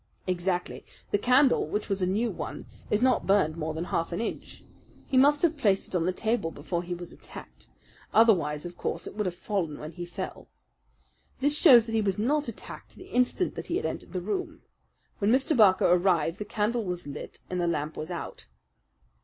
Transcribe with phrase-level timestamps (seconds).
[0.25, 0.83] "Exactly.
[1.11, 4.63] The candle, which was a new one, is not burned more than half an inch.
[5.05, 7.67] He must have placed it on the table before he was attacked;
[8.11, 10.47] otherwise, of course, it would have fallen when he fell.
[11.39, 14.63] This shows that he was not attacked the instant that he entered the room.
[15.19, 15.55] When Mr.
[15.55, 18.47] Barker arrived the candle was lit and the lamp was out."